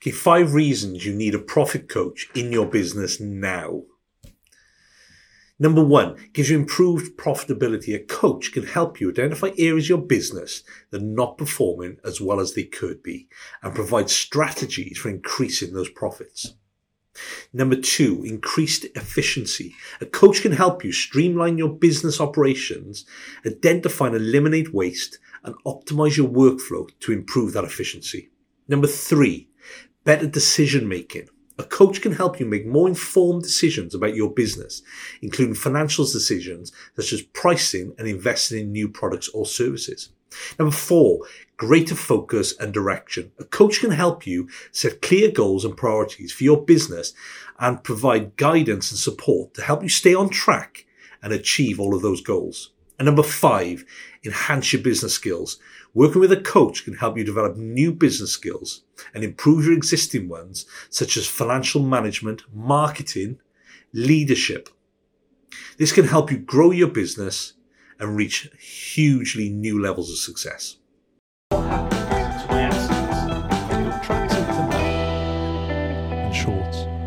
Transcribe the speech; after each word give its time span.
Okay, 0.00 0.12
five 0.12 0.54
reasons 0.54 1.04
you 1.04 1.12
need 1.12 1.34
a 1.34 1.40
profit 1.40 1.88
coach 1.88 2.28
in 2.34 2.52
your 2.52 2.66
business 2.66 3.18
now. 3.20 3.82
Number 5.60 5.82
one, 5.84 6.14
gives 6.32 6.50
you 6.50 6.56
improved 6.56 7.16
profitability. 7.16 7.92
A 7.96 7.98
coach 7.98 8.52
can 8.52 8.64
help 8.64 9.00
you 9.00 9.10
identify 9.10 9.50
areas 9.58 9.86
of 9.86 9.88
your 9.88 9.98
business 9.98 10.62
that 10.90 11.02
are 11.02 11.04
not 11.04 11.36
performing 11.36 11.96
as 12.04 12.20
well 12.20 12.38
as 12.38 12.54
they 12.54 12.62
could 12.62 13.02
be 13.02 13.28
and 13.60 13.74
provide 13.74 14.08
strategies 14.08 14.98
for 14.98 15.08
increasing 15.08 15.72
those 15.72 15.90
profits. 15.90 16.54
Number 17.52 17.74
two, 17.74 18.22
increased 18.24 18.84
efficiency. 18.94 19.74
A 20.00 20.06
coach 20.06 20.42
can 20.42 20.52
help 20.52 20.84
you 20.84 20.92
streamline 20.92 21.58
your 21.58 21.70
business 21.70 22.20
operations, 22.20 23.04
identify 23.44 24.06
and 24.06 24.14
eliminate 24.14 24.72
waste, 24.72 25.18
and 25.42 25.56
optimize 25.66 26.16
your 26.16 26.28
workflow 26.28 26.88
to 27.00 27.10
improve 27.10 27.52
that 27.54 27.64
efficiency. 27.64 28.30
Number 28.68 28.86
three, 28.86 29.47
better 30.08 30.26
decision 30.26 30.88
making. 30.88 31.28
A 31.58 31.62
coach 31.62 32.00
can 32.00 32.12
help 32.12 32.40
you 32.40 32.46
make 32.46 32.64
more 32.64 32.88
informed 32.88 33.42
decisions 33.42 33.94
about 33.94 34.14
your 34.14 34.30
business, 34.30 34.80
including 35.20 35.54
financial 35.54 36.06
decisions 36.06 36.72
such 36.96 37.12
as 37.12 37.20
pricing 37.20 37.94
and 37.98 38.08
investing 38.08 38.58
in 38.58 38.72
new 38.72 38.88
products 38.88 39.28
or 39.28 39.44
services. 39.44 40.08
Number 40.58 40.74
four, 40.74 41.26
greater 41.58 41.94
focus 41.94 42.56
and 42.58 42.72
direction. 42.72 43.32
A 43.38 43.44
coach 43.44 43.80
can 43.80 43.90
help 43.90 44.26
you 44.26 44.48
set 44.72 45.02
clear 45.02 45.30
goals 45.30 45.66
and 45.66 45.76
priorities 45.76 46.32
for 46.32 46.42
your 46.42 46.64
business 46.64 47.12
and 47.58 47.84
provide 47.84 48.36
guidance 48.36 48.90
and 48.90 48.98
support 48.98 49.52
to 49.52 49.62
help 49.62 49.82
you 49.82 49.90
stay 49.90 50.14
on 50.14 50.30
track 50.30 50.86
and 51.22 51.34
achieve 51.34 51.78
all 51.78 51.94
of 51.94 52.00
those 52.00 52.22
goals. 52.22 52.70
And 52.98 53.06
number 53.06 53.22
five, 53.22 53.84
enhance 54.24 54.72
your 54.72 54.82
business 54.82 55.14
skills. 55.14 55.58
Working 55.94 56.20
with 56.20 56.32
a 56.32 56.40
coach 56.40 56.84
can 56.84 56.94
help 56.94 57.16
you 57.16 57.24
develop 57.24 57.56
new 57.56 57.92
business 57.92 58.32
skills 58.32 58.82
and 59.14 59.22
improve 59.22 59.64
your 59.64 59.74
existing 59.74 60.28
ones, 60.28 60.66
such 60.90 61.16
as 61.16 61.26
financial 61.26 61.80
management, 61.80 62.42
marketing, 62.52 63.38
leadership. 63.92 64.68
This 65.78 65.92
can 65.92 66.08
help 66.08 66.32
you 66.32 66.38
grow 66.38 66.72
your 66.72 66.88
business 66.88 67.54
and 68.00 68.16
reach 68.16 68.50
hugely 68.58 69.48
new 69.48 69.80
levels 69.80 70.10
of 70.10 70.18
success. 70.18 70.76
In 76.22 76.32
short. 76.32 76.97